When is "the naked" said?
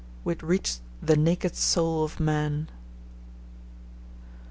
0.99-1.55